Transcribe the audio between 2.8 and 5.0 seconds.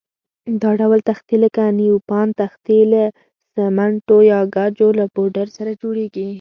له سمنټو یا ګچو